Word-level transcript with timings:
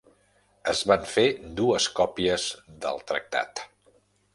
Es 0.73 0.81
van 0.91 1.05
fer 1.11 1.27
dues 1.61 1.87
còpies 2.01 2.49
del 2.87 3.09
tractat. 3.13 3.69